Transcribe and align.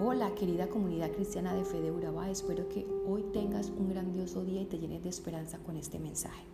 Hola 0.00 0.32
querida 0.36 0.68
comunidad 0.68 1.10
cristiana 1.10 1.54
de 1.54 1.64
fe 1.64 1.80
de 1.80 1.90
Urabá, 1.90 2.30
espero 2.30 2.68
que 2.68 2.86
hoy 3.04 3.24
tengas 3.32 3.70
un 3.70 3.88
grandioso 3.88 4.44
día 4.44 4.62
y 4.62 4.66
te 4.66 4.78
llenes 4.78 5.02
de 5.02 5.08
esperanza 5.08 5.58
con 5.58 5.76
este 5.76 5.98
mensaje. 5.98 6.44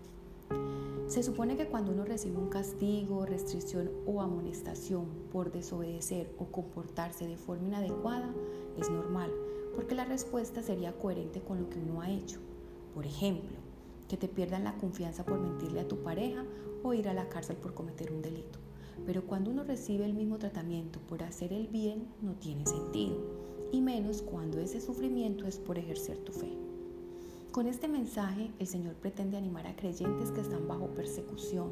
Se 1.08 1.22
supone 1.22 1.54
que 1.54 1.66
cuando 1.66 1.92
uno 1.92 2.06
recibe 2.06 2.38
un 2.38 2.48
castigo, 2.48 3.26
restricción 3.26 3.90
o 4.06 4.22
amonestación 4.22 5.10
por 5.30 5.52
desobedecer 5.52 6.34
o 6.38 6.46
comportarse 6.46 7.28
de 7.28 7.36
forma 7.36 7.66
inadecuada, 7.66 8.32
es 8.78 8.88
normal, 8.88 9.30
porque 9.74 9.94
la 9.94 10.06
respuesta 10.06 10.62
sería 10.62 10.96
coherente 10.96 11.42
con 11.42 11.60
lo 11.60 11.68
que 11.68 11.80
uno 11.80 12.00
ha 12.00 12.10
hecho. 12.10 12.40
Por 12.94 13.04
ejemplo, 13.04 13.58
que 14.08 14.16
te 14.16 14.26
pierdan 14.26 14.64
la 14.64 14.78
confianza 14.78 15.26
por 15.26 15.38
mentirle 15.38 15.80
a 15.80 15.88
tu 15.88 16.02
pareja 16.02 16.46
o 16.82 16.94
ir 16.94 17.10
a 17.10 17.12
la 17.12 17.28
cárcel 17.28 17.56
por 17.56 17.74
cometer 17.74 18.10
un 18.10 18.22
delito. 18.22 18.63
Pero 19.06 19.26
cuando 19.26 19.50
uno 19.50 19.64
recibe 19.64 20.04
el 20.04 20.14
mismo 20.14 20.38
tratamiento 20.38 20.98
por 21.00 21.22
hacer 21.22 21.52
el 21.52 21.68
bien, 21.68 22.06
no 22.22 22.34
tiene 22.34 22.66
sentido, 22.66 23.16
y 23.72 23.80
menos 23.80 24.22
cuando 24.22 24.60
ese 24.60 24.80
sufrimiento 24.80 25.46
es 25.46 25.58
por 25.58 25.78
ejercer 25.78 26.18
tu 26.18 26.32
fe. 26.32 26.52
Con 27.50 27.66
este 27.66 27.86
mensaje, 27.86 28.50
el 28.58 28.66
Señor 28.66 28.94
pretende 28.94 29.36
animar 29.36 29.66
a 29.66 29.76
creyentes 29.76 30.30
que 30.30 30.40
están 30.40 30.66
bajo 30.66 30.88
persecución, 30.88 31.70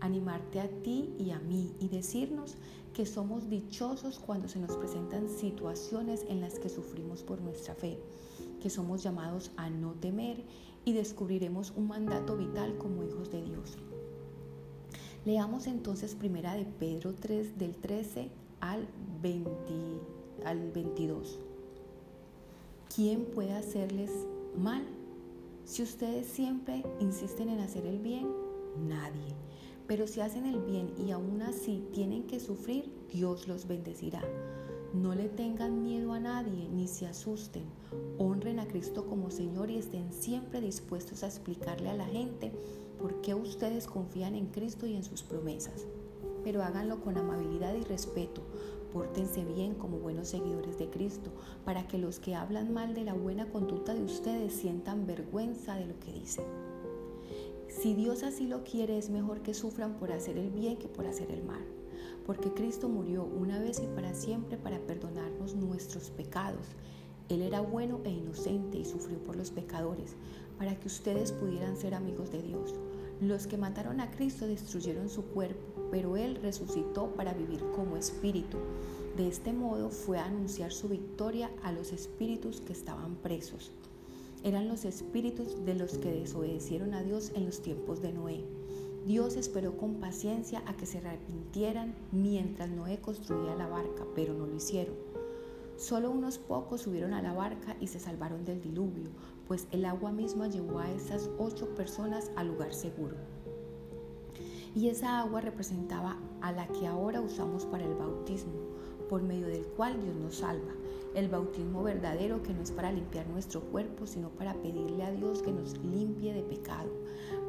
animarte 0.00 0.60
a 0.60 0.68
ti 0.82 1.14
y 1.18 1.30
a 1.30 1.38
mí 1.38 1.74
y 1.80 1.88
decirnos 1.88 2.56
que 2.94 3.06
somos 3.06 3.48
dichosos 3.48 4.18
cuando 4.18 4.48
se 4.48 4.58
nos 4.58 4.76
presentan 4.76 5.28
situaciones 5.28 6.24
en 6.28 6.40
las 6.40 6.58
que 6.58 6.68
sufrimos 6.68 7.22
por 7.22 7.40
nuestra 7.40 7.74
fe, 7.74 7.98
que 8.60 8.70
somos 8.70 9.02
llamados 9.02 9.52
a 9.56 9.70
no 9.70 9.92
temer 9.92 10.42
y 10.84 10.92
descubriremos 10.92 11.72
un 11.76 11.88
mandato 11.88 12.36
vital 12.36 12.76
como 12.78 13.04
hijos 13.04 13.30
de 13.30 13.42
Dios. 13.42 13.76
Leamos 15.26 15.66
entonces 15.66 16.14
primera 16.14 16.54
de 16.54 16.64
Pedro 16.64 17.12
3 17.12 17.58
del 17.58 17.76
13 17.76 18.30
al, 18.60 18.88
20, 19.22 19.50
al 20.46 20.70
22. 20.72 21.38
¿Quién 22.94 23.26
puede 23.26 23.52
hacerles 23.52 24.10
mal? 24.56 24.82
Si 25.66 25.82
ustedes 25.82 26.26
siempre 26.26 26.82
insisten 27.00 27.50
en 27.50 27.60
hacer 27.60 27.84
el 27.84 27.98
bien, 27.98 28.28
nadie. 28.88 29.34
Pero 29.86 30.06
si 30.06 30.22
hacen 30.22 30.46
el 30.46 30.58
bien 30.58 30.90
y 31.06 31.10
aún 31.10 31.42
así 31.42 31.84
tienen 31.92 32.22
que 32.22 32.40
sufrir, 32.40 32.90
Dios 33.12 33.46
los 33.46 33.68
bendecirá. 33.68 34.22
No 34.94 35.14
le 35.14 35.28
tengan 35.28 35.82
miedo 35.82 36.14
a 36.14 36.20
nadie 36.20 36.66
ni 36.70 36.88
se 36.88 37.06
asusten. 37.06 37.64
Honren 38.18 38.58
a 38.58 38.66
Cristo 38.66 39.04
como 39.06 39.30
Señor 39.30 39.70
y 39.70 39.76
estén 39.76 40.12
siempre 40.14 40.62
dispuestos 40.62 41.22
a 41.22 41.26
explicarle 41.26 41.90
a 41.90 41.94
la 41.94 42.06
gente 42.06 42.52
por 43.00 43.20
qué 43.20 43.34
ustedes 43.34 43.86
confían 43.86 44.34
en 44.34 44.46
Cristo 44.46 44.86
y 44.86 44.94
en 44.94 45.04
sus 45.04 45.22
promesas. 45.22 45.86
Pero 46.44 46.62
háganlo 46.62 47.00
con 47.00 47.16
amabilidad 47.16 47.74
y 47.74 47.82
respeto. 47.82 48.42
Pórtense 48.92 49.44
bien 49.44 49.74
como 49.74 49.98
buenos 49.98 50.28
seguidores 50.28 50.78
de 50.78 50.90
Cristo, 50.90 51.30
para 51.64 51.86
que 51.86 51.98
los 51.98 52.18
que 52.18 52.34
hablan 52.34 52.72
mal 52.72 52.94
de 52.94 53.04
la 53.04 53.14
buena 53.14 53.50
conducta 53.50 53.94
de 53.94 54.02
ustedes 54.02 54.52
sientan 54.52 55.06
vergüenza 55.06 55.76
de 55.76 55.86
lo 55.86 55.98
que 56.00 56.12
dicen. 56.12 56.44
Si 57.68 57.94
Dios 57.94 58.22
así 58.22 58.46
lo 58.46 58.64
quiere, 58.64 58.98
es 58.98 59.10
mejor 59.10 59.40
que 59.42 59.54
sufran 59.54 59.94
por 59.94 60.12
hacer 60.12 60.36
el 60.36 60.50
bien 60.50 60.76
que 60.76 60.88
por 60.88 61.06
hacer 61.06 61.30
el 61.30 61.44
mal 61.44 61.64
porque 62.26 62.52
Cristo 62.52 62.88
murió 62.88 63.24
una 63.24 63.58
vez 63.58 63.80
y 63.80 63.86
para 63.88 64.14
siempre 64.14 64.56
para 64.56 64.78
perdonarnos 64.78 65.56
nuestros 65.56 66.10
pecados. 66.10 66.64
Él 67.28 67.42
era 67.42 67.60
bueno 67.60 68.00
e 68.04 68.10
inocente 68.10 68.78
y 68.78 68.84
sufrió 68.84 69.18
por 69.18 69.36
los 69.36 69.50
pecadores, 69.50 70.14
para 70.58 70.78
que 70.78 70.88
ustedes 70.88 71.32
pudieran 71.32 71.76
ser 71.76 71.94
amigos 71.94 72.30
de 72.30 72.42
Dios. 72.42 72.74
Los 73.20 73.46
que 73.46 73.56
mataron 73.56 74.00
a 74.00 74.10
Cristo 74.10 74.46
destruyeron 74.46 75.08
su 75.08 75.24
cuerpo, 75.26 75.88
pero 75.90 76.16
Él 76.16 76.38
resucitó 76.42 77.14
para 77.14 77.34
vivir 77.34 77.62
como 77.74 77.96
espíritu. 77.96 78.58
De 79.16 79.28
este 79.28 79.52
modo 79.52 79.90
fue 79.90 80.18
a 80.18 80.24
anunciar 80.24 80.72
su 80.72 80.88
victoria 80.88 81.50
a 81.62 81.72
los 81.72 81.92
espíritus 81.92 82.60
que 82.60 82.72
estaban 82.72 83.16
presos. 83.16 83.72
Eran 84.42 84.68
los 84.68 84.84
espíritus 84.84 85.64
de 85.66 85.74
los 85.74 85.98
que 85.98 86.12
desobedecieron 86.12 86.94
a 86.94 87.02
Dios 87.02 87.32
en 87.34 87.44
los 87.44 87.60
tiempos 87.60 88.00
de 88.00 88.12
Noé 88.12 88.44
Dios 89.06 89.36
esperó 89.36 89.78
con 89.78 89.94
paciencia 89.94 90.62
a 90.66 90.76
que 90.76 90.84
se 90.84 90.98
arrepintieran 90.98 91.94
mientras 92.12 92.68
Noé 92.68 93.00
construía 93.00 93.54
la 93.54 93.66
barca, 93.66 94.04
pero 94.14 94.34
no 94.34 94.46
lo 94.46 94.54
hicieron. 94.54 94.94
Solo 95.76 96.10
unos 96.10 96.38
pocos 96.38 96.82
subieron 96.82 97.14
a 97.14 97.22
la 97.22 97.32
barca 97.32 97.76
y 97.80 97.86
se 97.86 97.98
salvaron 97.98 98.44
del 98.44 98.60
diluvio, 98.60 99.08
pues 99.50 99.66
el 99.72 99.84
agua 99.84 100.12
misma 100.12 100.46
llevó 100.46 100.78
a 100.78 100.88
esas 100.92 101.28
ocho 101.36 101.74
personas 101.74 102.30
al 102.36 102.46
lugar 102.46 102.72
seguro. 102.72 103.16
Y 104.76 104.86
esa 104.86 105.18
agua 105.18 105.40
representaba 105.40 106.18
a 106.40 106.52
la 106.52 106.68
que 106.68 106.86
ahora 106.86 107.20
usamos 107.20 107.66
para 107.66 107.84
el 107.84 107.96
bautismo, 107.96 108.52
por 109.08 109.24
medio 109.24 109.48
del 109.48 109.66
cual 109.66 110.00
Dios 110.00 110.14
nos 110.14 110.36
salva. 110.36 110.70
El 111.16 111.28
bautismo 111.28 111.82
verdadero 111.82 112.44
que 112.44 112.54
no 112.54 112.62
es 112.62 112.70
para 112.70 112.92
limpiar 112.92 113.26
nuestro 113.26 113.60
cuerpo, 113.60 114.06
sino 114.06 114.28
para 114.28 114.54
pedirle 114.54 115.02
a 115.02 115.10
Dios 115.10 115.42
que 115.42 115.50
nos 115.50 115.76
limpie 115.78 116.32
de 116.32 116.44
pecado, 116.44 116.92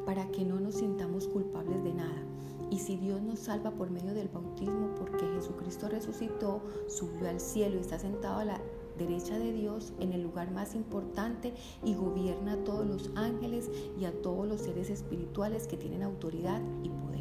para 0.04 0.26
que 0.32 0.44
no 0.44 0.58
nos 0.58 0.74
sintamos 0.74 1.28
culpables 1.28 1.84
de 1.84 1.94
nada. 1.94 2.26
Y 2.68 2.80
si 2.80 2.96
Dios 2.96 3.22
nos 3.22 3.38
salva 3.38 3.70
por 3.70 3.90
medio 3.90 4.12
del 4.12 4.26
bautismo, 4.26 4.92
porque 4.98 5.24
Jesucristo 5.36 5.88
resucitó, 5.88 6.62
subió 6.88 7.28
al 7.28 7.38
cielo 7.38 7.76
y 7.76 7.80
está 7.82 8.00
sentado 8.00 8.40
a 8.40 8.44
la 8.44 8.60
derecha 9.06 9.38
de 9.38 9.52
Dios 9.52 9.92
en 10.00 10.12
el 10.12 10.22
lugar 10.22 10.50
más 10.50 10.74
importante 10.74 11.54
y 11.84 11.94
gobierna 11.94 12.54
a 12.54 12.64
todos 12.64 12.86
los 12.86 13.10
ángeles 13.14 13.70
y 14.00 14.04
a 14.04 14.12
todos 14.22 14.46
los 14.46 14.62
seres 14.62 14.90
espirituales 14.90 15.66
que 15.66 15.76
tienen 15.76 16.02
autoridad 16.02 16.60
y 16.82 16.88
poder. 16.88 17.12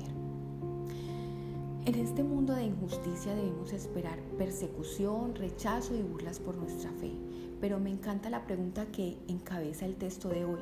En 1.84 1.96
este 1.96 2.24
mundo 2.24 2.53
de 2.53 2.66
injusticia 2.66 3.34
debemos 3.34 3.74
esperar 3.74 4.19
persecución, 4.38 5.34
rechazo 5.34 5.96
y 5.96 6.03
burlas 6.03 6.40
por 6.40 6.56
nuestra 6.56 6.92
fe. 6.92 7.12
Pero 7.59 7.80
me 7.80 7.90
encanta 7.90 8.30
la 8.30 8.46
pregunta 8.46 8.86
que 8.92 9.18
encabeza 9.28 9.86
el 9.86 9.96
texto 9.96 10.30
de 10.30 10.46
hoy. 10.46 10.59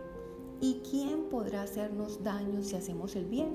¿Y 0.61 0.81
quién 0.89 1.29
podrá 1.29 1.63
hacernos 1.63 2.23
daño 2.23 2.63
si 2.63 2.77
hacemos 2.77 3.17
el 3.17 3.25
bien? 3.25 3.49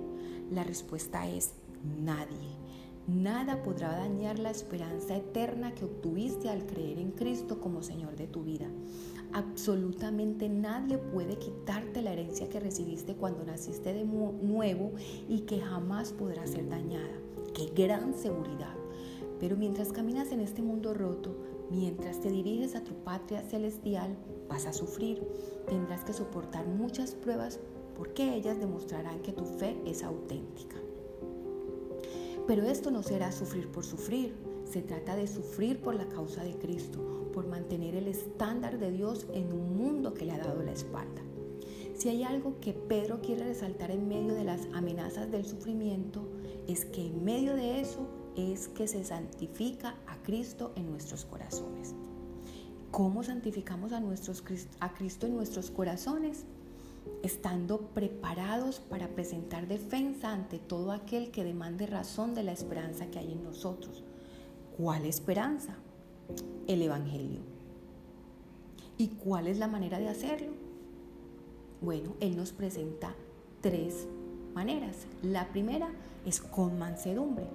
La 0.51 0.63
respuesta 0.63 1.27
es 1.27 1.55
nadie. 2.03 2.64
Nada 3.07 3.63
podrá 3.63 3.91
dañar 3.99 4.39
la 4.39 4.51
esperanza 4.51 5.15
eterna 5.15 5.75
que 5.75 5.85
obtuviste 5.85 6.49
al 6.49 6.65
creer 6.65 6.99
en 6.99 7.11
Cristo 7.11 7.61
como 7.61 7.83
Señor 7.83 8.17
de 8.17 8.27
tu 8.27 8.43
vida. 8.45 8.67
Absolutamente 9.35 10.49
nadie 10.49 10.97
puede 10.97 11.37
quitarte 11.37 12.01
la 12.01 12.13
herencia 12.13 12.49
que 12.49 12.61
recibiste 12.61 13.15
cuando 13.15 13.45
naciste 13.45 13.93
de 13.93 14.05
nuevo 14.05 14.93
y 15.29 15.41
que 15.41 15.61
jamás 15.61 16.13
podrá 16.13 16.47
ser 16.47 16.67
dañada 16.69 17.13
qué 17.53 17.71
gran 17.75 18.15
seguridad. 18.15 18.75
Pero 19.39 19.57
mientras 19.57 19.93
caminas 19.93 20.33
en 20.33 20.41
este 20.41 20.63
mundo 20.63 20.95
roto, 20.95 21.37
mientras 21.71 22.21
te 22.21 22.31
diriges 22.31 22.75
a 22.75 22.85
tu 22.85 22.95
patria 23.05 23.43
celestial, 23.43 24.17
vas 24.49 24.65
a 24.65 24.73
sufrir. 24.73 25.23
Tendrás 25.69 26.05
que 26.05 26.15
soportar 26.15 26.67
muchas 26.67 27.15
pruebas 27.15 27.61
porque 27.99 28.35
ellas 28.35 28.59
demostrarán 28.59 29.21
que 29.21 29.33
tu 29.33 29.45
fe 29.45 29.77
es 29.85 30.03
auténtica. 30.03 30.77
Pero 32.47 32.65
esto 32.65 32.91
no 32.91 33.03
será 33.03 33.33
sufrir 33.33 33.69
por 33.69 33.85
sufrir, 33.85 34.35
se 34.71 34.83
trata 34.83 35.17
de 35.17 35.27
sufrir 35.27 35.81
por 35.81 35.95
la 35.95 36.09
causa 36.09 36.45
de 36.45 36.59
Cristo, 36.59 37.31
por 37.33 37.47
mantener 37.47 37.95
el 37.95 38.07
estándar 38.07 38.79
de 38.79 38.91
Dios 38.91 39.27
en 39.33 39.53
un 39.53 39.77
mundo 39.77 40.13
que 40.13 40.27
le 40.27 40.33
ha 40.33 40.39
dado 40.39 40.63
la 40.63 40.73
espalda. 40.73 41.23
Si 41.95 42.09
hay 42.09 42.23
algo 42.23 42.61
que 42.61 42.73
Pedro 42.73 43.23
quiere 43.23 43.45
resaltar 43.45 43.91
en 43.91 44.09
medio 44.09 44.35
de 44.35 44.45
las 44.45 44.67
amenazas 44.75 45.31
del 45.31 45.47
sufrimiento, 45.47 46.29
es 46.67 46.85
que 46.85 47.07
en 47.07 47.25
medio 47.25 47.55
de 47.55 47.81
eso 47.81 48.09
es 48.37 48.69
que 48.69 48.89
se 48.89 49.05
santifica 49.05 49.95
a 50.07 50.23
Cristo 50.23 50.73
en 50.77 50.91
nuestros 50.91 51.25
corazones. 51.25 51.95
¿Cómo 52.91 53.23
santificamos 53.23 53.93
a, 53.93 54.03
a 54.81 54.95
Cristo 54.95 55.27
en 55.27 55.37
nuestros 55.37 55.71
corazones? 55.71 56.45
Estando 57.23 57.89
preparados 57.95 58.81
para 58.81 59.09
presentar 59.09 59.67
defensa 59.67 60.33
ante 60.33 60.59
todo 60.59 60.93
aquel 60.93 61.31
que 61.31 61.45
demande 61.45 61.87
razón 61.87 62.35
de 62.35 62.43
la 62.43 62.53
esperanza 62.53 63.07
que 63.11 63.19
hay 63.19 63.33
en 63.33 63.45
nosotros. 63.45 64.05
¿Cuál 64.77 65.05
esperanza? 65.05 65.77
El 66.67 66.83
Evangelio. 66.83 67.41
¿Y 68.97 69.09
cuál 69.09 69.47
es 69.47 69.59
la 69.59 69.69
manera 69.69 69.99
de 69.99 70.09
hacerlo? 70.09 70.53
Bueno, 71.81 72.15
Él 72.21 72.37
nos 72.37 72.53
presenta 72.53 73.15
tres 73.61 74.07
maneras. 74.55 75.07
La 75.23 75.49
primera 75.49 75.91
es 76.25 76.41
con 76.41 76.79
mansedumbre. 76.79 77.47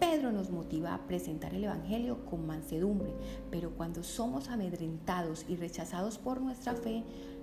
Pedro 0.00 0.30
nos 0.30 0.50
motiva 0.50 0.94
a 0.94 1.06
presentar 1.06 1.54
el 1.54 1.64
Evangelio 1.64 2.24
con 2.24 2.46
mansedumbre, 2.46 3.12
pero 3.50 3.70
cuando 3.70 4.02
somos 4.02 4.48
amedrentados 4.48 5.44
y 5.48 5.56
rechazados 5.56 6.18
por 6.18 6.40
nuestra 6.40 6.74
fe, 6.74 7.02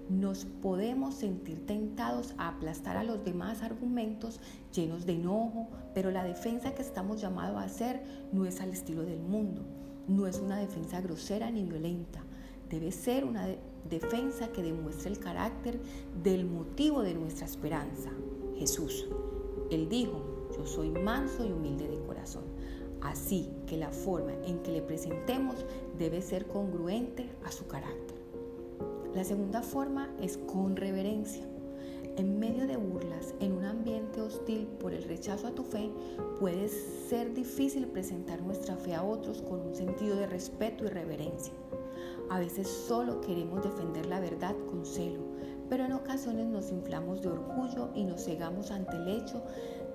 nos 0.10 0.46
podemos 0.46 1.16
sentir 1.16 1.66
tentados 1.66 2.34
a 2.38 2.50
aplastar 2.50 2.98
a 2.98 3.04
los 3.04 3.24
demás 3.24 3.64
argumentos 3.64 4.40
llenos 4.74 5.06
de 5.06 5.14
enojo, 5.14 5.68
pero 5.94 6.12
la 6.12 6.24
defensa 6.24 6.76
que 6.76 6.82
estamos 6.82 7.22
llamados 7.22 7.58
a 7.58 7.66
hacer 7.66 8.04
no 8.32 8.46
es 8.46 8.62
al 8.62 8.70
estilo 8.70 9.04
del 9.04 9.20
mundo, 9.20 9.64
no 10.08 10.28
es 10.28 10.40
una 10.40 10.60
defensa 10.60 11.02
grosera 11.02 11.50
ni 11.50 11.64
violenta, 11.64 12.24
debe 12.70 12.92
ser 12.92 13.26
una 13.26 13.48
defensa 13.90 14.50
que 14.50 14.64
demuestre 14.64 15.12
el 15.12 15.20
carácter 15.20 15.80
del 16.24 16.46
motivo 16.46 17.02
de 17.02 17.14
nuestra 17.14 17.46
esperanza, 17.46 18.12
Jesús. 18.58 19.08
Él 19.72 19.90
dijo, 19.90 20.50
yo 20.56 20.66
soy 20.66 20.90
manso 20.90 21.46
y 21.46 21.52
humilde 21.52 21.88
de 21.88 22.00
corazón. 22.00 22.44
Así 23.02 23.50
que 23.68 23.78
la 23.78 23.90
forma 23.90 24.34
en 24.46 24.60
que 24.60 24.72
le 24.72 24.82
presentemos 24.82 25.66
debe 25.98 26.22
ser 26.22 26.48
congruente 26.48 27.30
a 27.44 27.52
su 27.52 27.68
carácter. 27.68 28.15
La 29.16 29.24
segunda 29.24 29.62
forma 29.62 30.10
es 30.22 30.38
con 30.38 30.76
reverencia. 30.76 31.46
En 32.18 32.38
medio 32.38 32.68
de 32.68 32.76
burlas, 32.76 33.34
en 33.40 33.54
un 33.54 33.64
ambiente 33.64 34.20
hostil 34.20 34.68
por 34.68 34.94
el 34.94 35.06
rechazo 35.06 35.48
a 35.48 35.56
tu 35.56 35.64
fe, 35.64 35.90
puede 36.38 36.68
ser 36.68 37.34
difícil 37.34 37.88
presentar 37.88 38.42
nuestra 38.42 38.76
fe 38.76 38.94
a 38.94 39.04
otros 39.04 39.42
con 39.42 39.62
un 39.62 39.74
sentido 39.74 40.18
de 40.18 40.28
respeto 40.28 40.84
y 40.84 40.90
reverencia. 40.90 41.54
A 42.30 42.40
veces 42.40 42.68
solo 42.68 43.22
queremos 43.22 43.64
defender 43.64 44.06
la 44.06 44.20
verdad 44.20 44.54
con 44.70 44.86
celo, 44.86 45.22
pero 45.70 45.86
en 45.86 45.94
ocasiones 45.94 46.48
nos 46.48 46.70
inflamos 46.72 47.22
de 47.22 47.30
orgullo 47.30 47.92
y 47.96 48.04
nos 48.04 48.26
cegamos 48.26 48.70
ante 48.70 48.98
el 48.98 49.08
hecho 49.08 49.42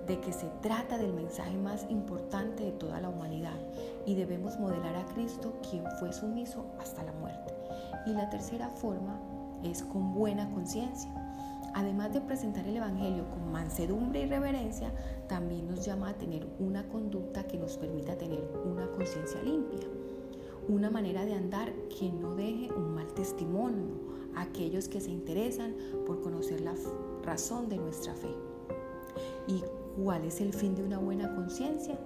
de 0.06 0.18
que 0.18 0.32
se 0.32 0.46
trata 0.62 0.96
del 0.96 1.12
mensaje 1.12 1.58
más 1.58 1.84
importante 1.90 2.64
de 2.64 2.72
toda 2.72 2.98
la 3.02 3.10
humanidad 3.10 3.60
y 4.06 4.14
debemos 4.14 4.58
modelar 4.58 4.96
a 4.96 5.04
Cristo 5.12 5.52
quien 5.68 5.84
fue 5.98 6.10
sumiso 6.10 6.64
hasta 6.78 7.02
la 7.02 7.12
muerte. 7.12 7.59
Y 8.06 8.12
la 8.12 8.30
tercera 8.30 8.68
forma 8.68 9.20
es 9.62 9.82
con 9.82 10.14
buena 10.14 10.50
conciencia. 10.50 11.10
Además 11.74 12.12
de 12.12 12.20
presentar 12.20 12.66
el 12.66 12.76
Evangelio 12.76 13.28
con 13.30 13.52
mansedumbre 13.52 14.22
y 14.22 14.26
reverencia, 14.26 14.92
también 15.28 15.68
nos 15.68 15.84
llama 15.84 16.10
a 16.10 16.14
tener 16.14 16.46
una 16.58 16.88
conducta 16.88 17.44
que 17.44 17.58
nos 17.58 17.76
permita 17.76 18.18
tener 18.18 18.42
una 18.64 18.90
conciencia 18.90 19.40
limpia, 19.42 19.86
una 20.68 20.90
manera 20.90 21.24
de 21.24 21.34
andar 21.34 21.72
que 21.96 22.10
no 22.10 22.34
deje 22.34 22.72
un 22.72 22.94
mal 22.94 23.06
testimonio 23.14 24.10
a 24.34 24.42
aquellos 24.42 24.88
que 24.88 25.00
se 25.00 25.10
interesan 25.10 25.74
por 26.06 26.20
conocer 26.22 26.60
la 26.60 26.74
razón 27.24 27.68
de 27.68 27.78
nuestra 27.78 28.14
fe. 28.14 28.34
¿Y 29.46 29.62
cuál 30.02 30.24
es 30.24 30.40
el 30.40 30.52
fin 30.52 30.74
de 30.74 30.82
una 30.82 30.98
buena 30.98 31.34
conciencia? 31.34 31.98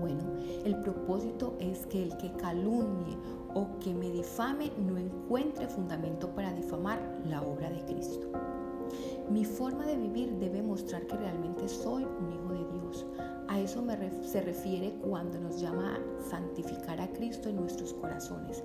Bueno, 0.00 0.22
el 0.64 0.76
propósito 0.80 1.56
es 1.58 1.86
que 1.86 2.02
el 2.02 2.16
que 2.18 2.32
calumnie 2.32 3.16
o 3.54 3.78
que 3.80 3.92
me 3.92 4.10
difame 4.10 4.70
no 4.78 4.96
encuentre 4.96 5.66
fundamento 5.66 6.28
para 6.30 6.52
difamar 6.52 7.00
la 7.28 7.42
obra 7.42 7.70
de 7.70 7.84
Cristo. 7.84 8.28
Mi 9.30 9.44
forma 9.44 9.86
de 9.86 9.96
vivir 9.96 10.38
debe 10.38 10.62
mostrar 10.62 11.06
que 11.06 11.16
realmente 11.16 11.68
soy 11.68 12.04
un 12.04 12.32
hijo 12.32 12.52
de 12.52 12.80
Dios. 12.80 13.06
A 13.48 13.60
eso 13.60 13.84
se 14.22 14.40
refiere 14.40 14.92
cuando 15.02 15.38
nos 15.40 15.60
llama 15.60 15.96
a 15.96 16.30
santificar 16.30 17.00
a 17.00 17.08
Cristo 17.12 17.48
en 17.48 17.56
nuestros 17.56 17.92
corazones. 17.94 18.62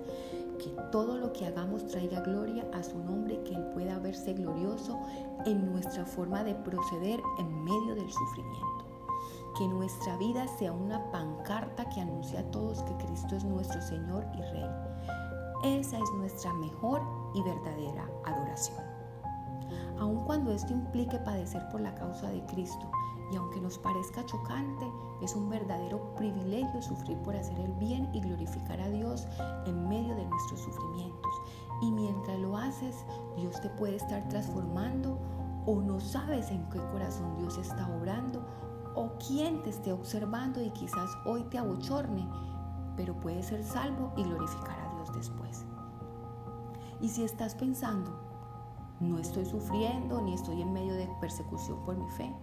Que 0.58 0.70
todo 0.90 1.16
lo 1.16 1.32
que 1.32 1.46
hagamos 1.46 1.86
traiga 1.86 2.20
gloria 2.20 2.66
a 2.72 2.82
su 2.82 2.98
nombre 2.98 3.34
y 3.34 3.48
que 3.48 3.54
Él 3.54 3.64
pueda 3.74 3.98
verse 3.98 4.34
glorioso 4.34 4.98
en 5.46 5.70
nuestra 5.72 6.04
forma 6.04 6.44
de 6.44 6.54
proceder 6.54 7.20
en 7.38 7.64
medio 7.64 7.94
del 7.94 8.10
sufrimiento 8.10 8.77
que 9.58 9.66
nuestra 9.66 10.16
vida 10.16 10.46
sea 10.46 10.72
una 10.72 11.10
pancarta 11.10 11.88
que 11.88 12.00
anuncie 12.00 12.38
a 12.38 12.48
todos 12.52 12.80
que 12.84 12.96
Cristo 13.04 13.34
es 13.34 13.44
nuestro 13.44 13.82
Señor 13.82 14.24
y 14.32 14.40
Rey. 14.40 14.70
Esa 15.64 15.98
es 15.98 16.12
nuestra 16.16 16.52
mejor 16.54 17.02
y 17.34 17.42
verdadera 17.42 18.08
adoración. 18.24 18.78
Aun 19.98 20.24
cuando 20.26 20.52
esto 20.52 20.72
implique 20.72 21.18
padecer 21.18 21.68
por 21.70 21.80
la 21.80 21.92
causa 21.96 22.30
de 22.30 22.46
Cristo, 22.46 22.88
y 23.32 23.36
aunque 23.36 23.60
nos 23.60 23.78
parezca 23.78 24.24
chocante, 24.24 24.86
es 25.20 25.34
un 25.34 25.50
verdadero 25.50 26.14
privilegio 26.14 26.80
sufrir 26.80 27.18
por 27.18 27.34
hacer 27.34 27.58
el 27.58 27.72
bien 27.74 28.08
y 28.14 28.20
glorificar 28.20 28.80
a 28.80 28.88
Dios 28.88 29.26
en 29.66 29.88
medio 29.88 30.14
de 30.14 30.24
nuestros 30.24 30.60
sufrimientos. 30.60 31.32
Y 31.82 31.90
mientras 31.90 32.38
lo 32.38 32.56
haces, 32.56 33.04
Dios 33.36 33.60
te 33.60 33.68
puede 33.70 33.96
estar 33.96 34.26
transformando 34.28 35.18
o 35.66 35.80
no 35.80 35.98
sabes 35.98 36.50
en 36.52 36.64
qué 36.70 36.78
corazón 36.92 37.36
Dios 37.38 37.58
está 37.58 37.86
obrando 37.98 38.46
o 38.98 39.12
quién 39.24 39.62
te 39.62 39.70
esté 39.70 39.92
observando 39.92 40.60
y 40.60 40.70
quizás 40.70 41.10
hoy 41.24 41.44
te 41.44 41.58
abochorne, 41.58 42.28
pero 42.96 43.14
puedes 43.20 43.46
ser 43.46 43.62
salvo 43.62 44.12
y 44.16 44.24
glorificar 44.24 44.78
a 44.80 44.94
Dios 44.96 45.12
después. 45.14 45.64
Y 47.00 47.08
si 47.08 47.22
estás 47.22 47.54
pensando, 47.54 48.18
no 48.98 49.18
estoy 49.18 49.44
sufriendo 49.44 50.20
ni 50.20 50.34
estoy 50.34 50.62
en 50.62 50.72
medio 50.72 50.94
de 50.94 51.08
persecución 51.20 51.78
por 51.84 51.96
mi 51.96 52.10
fe, 52.10 52.34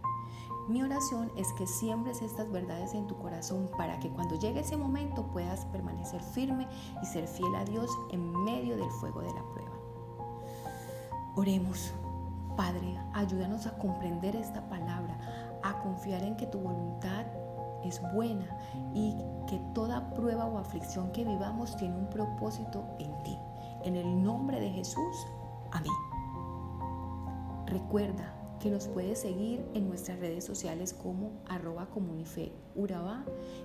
mi 0.67 0.81
oración 0.81 1.31
es 1.37 1.53
que 1.53 1.67
siembres 1.67 2.23
estas 2.23 2.49
verdades 2.51 2.95
en 2.95 3.05
tu 3.05 3.15
corazón 3.17 3.69
para 3.77 3.99
que 3.99 4.09
cuando 4.09 4.39
llegue 4.39 4.61
ese 4.61 4.77
momento 4.77 5.27
puedas 5.27 5.65
permanecer 5.65 6.21
firme 6.23 6.67
y 7.03 7.05
ser 7.05 7.27
fiel 7.27 7.53
a 7.55 7.65
Dios 7.65 7.91
en 8.11 8.31
medio 8.43 8.75
del 8.75 8.89
fuego 8.89 9.21
de 9.21 9.31
la 9.31 9.43
prueba. 9.53 9.77
Oremos. 11.35 11.93
Padre, 12.57 12.97
ayúdanos 13.13 13.67
a 13.67 13.77
comprender 13.77 14.35
esta 14.35 14.67
palabra, 14.69 15.44
confiar 15.85 16.23
en 16.23 16.35
que 16.35 16.47
tu 16.47 16.59
voluntad 16.59 17.25
es 17.83 18.01
buena 18.13 18.47
y 18.95 19.15
que 19.47 19.61
toda 19.75 20.09
prueba 20.15 20.45
o 20.45 20.57
aflicción 20.57 21.11
que 21.11 21.23
vivamos 21.23 21.77
tiene 21.77 21.95
un 21.95 22.09
propósito 22.09 22.83
en 22.97 23.11
ti. 23.23 23.37
En 23.83 23.95
el 23.95 24.23
nombre 24.23 24.59
de 24.59 24.71
Jesús, 24.71 25.27
amén. 25.71 25.91
Recuerda 27.67 28.33
que 28.59 28.71
nos 28.71 28.87
puedes 28.87 29.19
seguir 29.19 29.63
en 29.75 29.87
nuestras 29.87 30.19
redes 30.19 30.43
sociales 30.43 30.93
como 30.93 31.33
arroba 31.47 31.85
comunife 31.91 32.51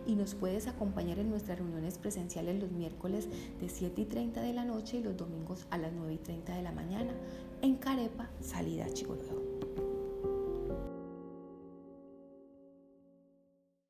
y 0.06 0.14
nos 0.14 0.34
puedes 0.34 0.66
acompañar 0.66 1.18
en 1.18 1.30
nuestras 1.30 1.58
reuniones 1.58 1.96
presenciales 1.96 2.60
los 2.60 2.70
miércoles 2.70 3.28
de 3.60 3.68
7 3.68 4.02
y 4.02 4.04
30 4.04 4.42
de 4.42 4.52
la 4.52 4.64
noche 4.66 4.98
y 4.98 5.02
los 5.02 5.16
domingos 5.16 5.66
a 5.70 5.78
las 5.78 5.92
9 5.92 6.12
y 6.12 6.18
30 6.18 6.54
de 6.54 6.62
la 6.62 6.72
mañana 6.72 7.12
en 7.62 7.76
Carepa, 7.76 8.28
salida 8.40 8.86
Chihuahua. 8.92 9.49